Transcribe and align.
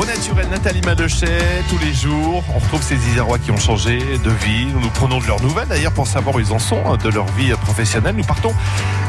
Au 0.00 0.06
naturel, 0.06 0.48
Nathalie 0.48 0.80
Madechet, 0.80 1.62
tous 1.68 1.76
les 1.76 1.92
jours, 1.92 2.42
on 2.54 2.58
retrouve 2.58 2.82
ces 2.82 2.94
Isérois 2.94 3.38
qui 3.38 3.50
ont 3.50 3.58
changé 3.58 3.98
de 3.98 4.30
vie. 4.30 4.64
Nous 4.64 4.80
nous 4.80 4.88
prenons 4.88 5.18
de 5.18 5.26
leurs 5.26 5.42
nouvelles 5.42 5.68
d'ailleurs 5.68 5.92
pour 5.92 6.06
savoir 6.06 6.36
où 6.36 6.40
ils 6.40 6.52
en 6.54 6.58
sont 6.58 6.80
hein, 6.86 6.96
de 6.96 7.10
leur 7.10 7.26
vie 7.32 7.52
professionnelle. 7.64 8.16
Nous 8.16 8.24
partons, 8.24 8.54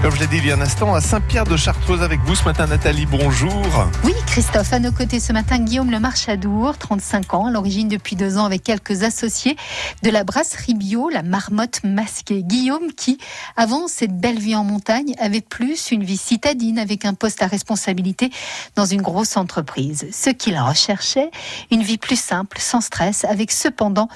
comme 0.01 0.13
je 0.13 0.19
l'ai 0.19 0.27
dit 0.27 0.39
il 0.39 0.47
y 0.47 0.51
a 0.51 0.57
un 0.57 0.61
instant, 0.61 0.93
à 0.93 0.99
Saint-Pierre 0.99 1.45
de 1.45 1.55
Chartreuse 1.55 2.03
avec 2.03 2.19
vous 2.25 2.35
ce 2.35 2.43
matin. 2.43 2.67
Nathalie, 2.67 3.05
bonjour. 3.05 3.87
Oui, 4.03 4.13
Christophe, 4.27 4.73
à 4.73 4.79
nos 4.79 4.91
côtés 4.91 5.21
ce 5.21 5.31
matin, 5.31 5.59
Guillaume 5.59 5.91
Le 5.91 6.01
Marchadour, 6.01 6.77
35 6.77 7.35
ans, 7.35 7.45
à 7.45 7.51
l'origine 7.51 7.87
depuis 7.87 8.17
deux 8.17 8.37
ans 8.37 8.43
avec 8.43 8.61
quelques 8.61 9.03
associés 9.03 9.55
de 10.03 10.09
la 10.09 10.25
brasserie 10.25 10.73
bio, 10.73 11.07
la 11.07 11.23
marmotte 11.23 11.85
masquée. 11.85 12.43
Guillaume 12.43 12.91
qui, 12.97 13.17
avant 13.55 13.87
cette 13.87 14.19
belle 14.19 14.39
vie 14.39 14.55
en 14.55 14.65
montagne, 14.65 15.15
avait 15.19 15.39
plus 15.39 15.91
une 15.91 16.03
vie 16.03 16.17
citadine 16.17 16.79
avec 16.79 17.05
un 17.05 17.13
poste 17.13 17.41
à 17.41 17.47
responsabilité 17.47 18.29
dans 18.75 18.85
une 18.85 19.01
grosse 19.01 19.37
entreprise. 19.37 20.07
Ce 20.11 20.29
qu'il 20.29 20.57
recherchait, 20.81 21.29
une 21.69 21.83
vie 21.83 21.97
plus 21.97 22.19
simple, 22.19 22.57
sans 22.59 22.81
stress, 22.81 23.23
avec 23.25 23.51
cependant 23.51 24.07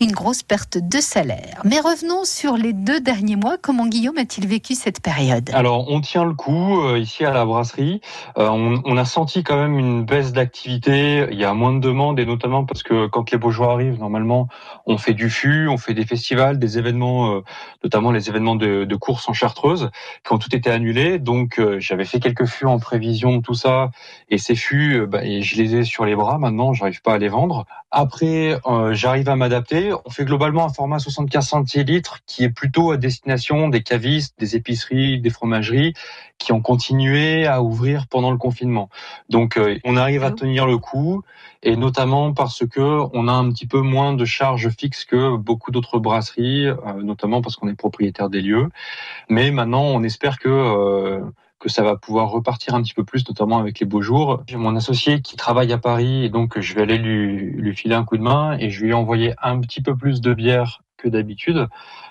une 0.00 0.12
grosse 0.12 0.42
perte 0.42 0.78
de 0.78 0.98
salaire. 0.98 1.60
Mais 1.64 1.80
revenons 1.80 2.24
sur 2.24 2.56
les 2.56 2.72
deux 2.72 3.00
derniers 3.00 3.36
mois. 3.36 3.56
Comment 3.60 3.86
Guillaume 3.86 4.18
a-t-il 4.18 4.46
vécu 4.46 4.74
cette 4.74 5.00
période? 5.00 5.50
Alors, 5.52 5.90
on 5.90 6.00
tient 6.00 6.24
le 6.24 6.34
coup 6.34 6.82
euh, 6.82 6.98
ici 6.98 7.24
à 7.24 7.32
la 7.32 7.44
brasserie. 7.44 8.00
Euh, 8.38 8.48
on, 8.48 8.96
a 8.96 9.04
senti 9.04 9.42
quand 9.42 9.56
même 9.56 9.78
une 9.78 10.04
baisse 10.04 10.32
d'activité. 10.32 11.26
Il 11.30 11.38
y 11.38 11.44
a 11.44 11.54
moins 11.54 11.72
de 11.72 11.80
demandes 11.80 12.18
et 12.18 12.26
notamment 12.26 12.64
parce 12.64 12.82
que 12.82 13.06
quand 13.06 13.30
les 13.30 13.38
beaux 13.38 13.50
jours 13.50 13.70
arrivent, 13.70 13.98
normalement, 13.98 14.48
on 14.86 14.98
fait 14.98 15.14
du 15.14 15.30
fût, 15.30 15.68
on 15.68 15.76
fait 15.76 15.94
des 15.94 16.06
festivals, 16.06 16.58
des 16.58 16.78
événements, 16.78 17.36
euh, 17.36 17.40
notamment 17.82 18.10
les 18.10 18.28
événements 18.28 18.56
de, 18.56 18.84
de 18.84 18.96
course 18.96 19.28
en 19.28 19.32
chartreuse, 19.32 19.90
qui 20.24 20.32
ont 20.32 20.38
tout 20.38 20.54
été 20.54 20.70
annulés. 20.70 21.18
Donc, 21.18 21.60
j'avais 21.78 22.04
fait 22.04 22.20
quelques 22.20 22.46
fûts 22.46 22.66
en 22.66 22.78
prévision 22.78 23.40
tout 23.40 23.54
ça 23.54 23.90
et 24.28 24.38
ces 24.38 24.54
fûts, 24.54 25.06
bah, 25.06 25.20
je 25.22 25.56
les 25.56 25.76
ai 25.76 25.84
sur 25.84 26.04
les 26.04 26.13
bras. 26.16 26.38
Maintenant, 26.38 26.72
j'arrive 26.72 27.02
pas 27.02 27.14
à 27.14 27.18
les 27.18 27.28
vendre. 27.28 27.66
Après, 27.90 28.58
j'arrive 28.92 29.28
à 29.28 29.36
m'adapter. 29.36 29.92
On 30.04 30.10
fait 30.10 30.24
globalement 30.24 30.64
un 30.64 30.68
format 30.68 30.98
75 30.98 31.46
centilitres 31.46 32.18
qui 32.26 32.44
est 32.44 32.50
plutôt 32.50 32.90
à 32.90 32.96
destination 32.96 33.68
des 33.68 33.82
cavistes, 33.82 34.34
des 34.38 34.56
épiceries, 34.56 35.20
des 35.20 35.30
fromageries 35.30 35.94
qui 36.38 36.52
ont 36.52 36.60
continué 36.60 37.46
à 37.46 37.62
ouvrir 37.62 38.06
pendant 38.08 38.30
le 38.30 38.36
confinement. 38.36 38.88
Donc 39.28 39.58
on 39.84 39.96
arrive 39.96 40.24
à 40.24 40.32
tenir 40.32 40.66
le 40.66 40.78
coup 40.78 41.22
et 41.62 41.76
notamment 41.76 42.34
parce 42.34 42.66
que 42.66 43.02
on 43.12 43.28
a 43.28 43.32
un 43.32 43.50
petit 43.50 43.66
peu 43.66 43.80
moins 43.80 44.12
de 44.12 44.24
charges 44.24 44.68
fixes 44.70 45.04
que 45.04 45.36
beaucoup 45.36 45.70
d'autres 45.70 45.98
brasseries, 45.98 46.66
notamment 47.02 47.40
parce 47.40 47.56
qu'on 47.56 47.68
est 47.68 47.76
propriétaire 47.76 48.28
des 48.28 48.42
lieux. 48.42 48.68
Mais 49.28 49.50
maintenant, 49.52 49.84
on 49.84 50.02
espère 50.02 50.38
que 50.38 51.22
que 51.58 51.68
ça 51.68 51.82
va 51.82 51.96
pouvoir 51.96 52.30
repartir 52.30 52.74
un 52.74 52.82
petit 52.82 52.94
peu 52.94 53.04
plus, 53.04 53.26
notamment 53.28 53.58
avec 53.58 53.80
les 53.80 53.86
beaux 53.86 54.02
jours. 54.02 54.42
J'ai 54.46 54.56
mon 54.56 54.76
associé 54.76 55.22
qui 55.22 55.36
travaille 55.36 55.72
à 55.72 55.78
Paris 55.78 56.24
et 56.24 56.28
donc 56.28 56.60
je 56.60 56.74
vais 56.74 56.82
aller 56.82 56.98
lui, 56.98 57.50
lui 57.52 57.74
filer 57.74 57.94
un 57.94 58.04
coup 58.04 58.16
de 58.16 58.22
main 58.22 58.56
et 58.58 58.70
je 58.70 58.82
lui 58.82 58.90
ai 58.90 58.94
envoyé 58.94 59.34
un 59.42 59.60
petit 59.60 59.80
peu 59.80 59.96
plus 59.96 60.20
de 60.20 60.34
bière 60.34 60.83
que 61.04 61.08
d'habitude. 61.10 61.66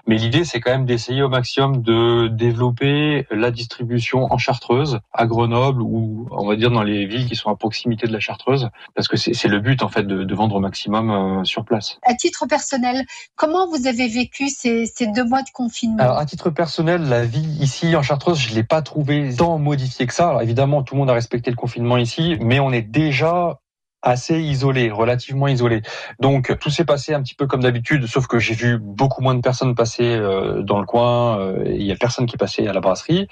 Mais 0.05 0.17
l'idée, 0.17 0.43
c'est 0.43 0.59
quand 0.59 0.71
même 0.71 0.85
d'essayer 0.85 1.23
au 1.23 1.29
maximum 1.29 1.81
de 1.81 2.27
développer 2.27 3.25
la 3.31 3.51
distribution 3.51 4.31
en 4.31 4.37
chartreuse, 4.37 4.99
à 5.13 5.25
Grenoble 5.25 5.81
ou 5.81 6.27
on 6.31 6.45
va 6.45 6.55
dire 6.55 6.71
dans 6.71 6.83
les 6.83 7.05
villes 7.05 7.27
qui 7.27 7.35
sont 7.35 7.49
à 7.49 7.55
proximité 7.55 8.05
de 8.07 8.13
la 8.13 8.19
chartreuse, 8.19 8.69
parce 8.95 9.07
que 9.07 9.17
c'est 9.17 9.47
le 9.47 9.59
but 9.59 9.81
en 9.81 9.89
fait 9.89 10.03
de, 10.03 10.23
de 10.23 10.35
vendre 10.35 10.55
au 10.55 10.59
maximum 10.59 11.09
euh, 11.09 11.43
sur 11.43 11.63
place. 11.65 11.97
À 12.03 12.13
titre 12.13 12.45
personnel, 12.45 13.05
comment 13.35 13.67
vous 13.67 13.87
avez 13.87 14.07
vécu 14.07 14.49
ces, 14.49 14.85
ces 14.85 15.07
deux 15.07 15.25
mois 15.25 15.41
de 15.41 15.49
confinement? 15.53 16.03
Alors 16.03 16.17
à 16.17 16.25
titre 16.25 16.49
personnel, 16.49 17.01
la 17.09 17.25
vie 17.25 17.57
ici 17.59 17.95
en 17.95 18.03
chartreuse, 18.03 18.39
je 18.39 18.53
l'ai 18.53 18.63
pas 18.63 18.81
trouvé 18.81 19.33
tant 19.35 19.57
modifiée 19.57 20.05
que 20.05 20.13
ça. 20.13 20.29
Alors 20.29 20.41
évidemment, 20.41 20.83
tout 20.83 20.95
le 20.95 20.99
monde 20.99 21.09
a 21.09 21.13
respecté 21.13 21.49
le 21.49 21.55
confinement 21.55 21.97
ici, 21.97 22.37
mais 22.41 22.59
on 22.59 22.71
est 22.71 22.81
déjà 22.81 23.59
assez 24.03 24.39
isolé, 24.39 24.91
relativement 24.91 25.47
isolé. 25.47 25.81
Donc 26.19 26.57
tout 26.59 26.69
s'est 26.69 26.85
passé 26.85 27.13
un 27.13 27.23
petit 27.23 27.35
peu 27.35 27.47
comme 27.47 27.63
d'habitude, 27.63 28.05
sauf 28.05 28.27
que 28.27 28.37
j'ai 28.37 28.53
vu 28.53 28.77
beaucoup 28.77 29.21
moins 29.21 29.33
de 29.33 29.41
personnes 29.41 29.73
passer 29.73 30.03
euh, 30.03 30.61
dans 30.61 30.79
le 30.79 30.85
coin. 30.85 31.39
Euh, 31.39 31.63
il 31.65 31.83
y 31.83 31.91
a 31.91 31.95
personne 31.95 32.25
qui 32.25 32.35
est 32.35 32.37
passé 32.37 32.67
à 32.67 32.73
la 32.73 32.81
brasserie, 32.81 33.27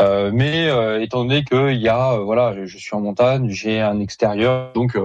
euh, 0.00 0.30
mais 0.34 0.68
étant 1.02 1.24
donné 1.24 1.44
qu'il 1.44 1.80
y 1.80 1.88
a, 1.88 2.18
voilà, 2.18 2.54
je 2.64 2.78
suis 2.78 2.94
en 2.94 3.00
montagne, 3.00 3.48
j'ai 3.48 3.80
un 3.80 4.00
extérieur, 4.00 4.72
donc 4.74 4.98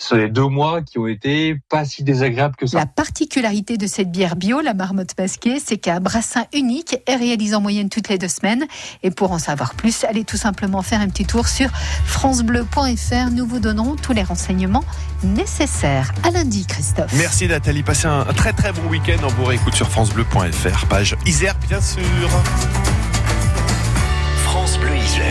c'est 0.00 0.16
les 0.16 0.28
deux 0.28 0.46
mois 0.46 0.80
qui 0.80 0.98
ont 0.98 1.06
été 1.06 1.56
pas 1.68 1.84
si 1.84 2.02
désagréables 2.02 2.56
que 2.56 2.66
ça. 2.66 2.78
La 2.78 2.86
particularité 2.86 3.76
de 3.76 3.86
cette 3.86 4.10
bière 4.10 4.34
bio, 4.34 4.60
la 4.60 4.72
marmotte 4.72 5.16
masquée, 5.18 5.60
c'est 5.64 5.76
qu'un 5.76 6.00
brassin 6.00 6.44
unique 6.54 6.96
est 7.06 7.16
réalisé 7.16 7.54
en 7.54 7.60
moyenne 7.60 7.90
toutes 7.90 8.08
les 8.08 8.16
deux 8.16 8.28
semaines. 8.28 8.64
Et 9.02 9.10
pour 9.10 9.30
en 9.30 9.38
savoir 9.38 9.74
plus, 9.74 10.04
allez 10.04 10.24
tout 10.24 10.38
simplement 10.38 10.80
faire 10.80 11.00
un 11.00 11.08
petit 11.08 11.26
tour 11.26 11.46
sur 11.46 11.68
francebleu.fr. 12.06 13.30
Nous 13.30 13.46
vous 13.46 13.58
donnerons 13.58 13.96
tous 13.96 14.14
les 14.14 14.22
renseignements 14.22 14.84
nécessaires. 15.22 16.12
À 16.24 16.30
lundi, 16.30 16.64
Christophe. 16.66 17.12
Merci 17.18 17.46
Nathalie. 17.46 17.82
Passez 17.82 18.06
un 18.06 18.24
très 18.24 18.54
très 18.54 18.72
bon 18.72 18.88
week-end. 18.88 19.18
On 19.22 19.28
vous 19.28 19.44
réécoute 19.44 19.74
sur 19.74 19.88
francebleu.fr. 19.90 20.86
Page 20.86 21.14
Isère, 21.26 21.56
bien 21.68 21.80
sûr. 21.80 22.00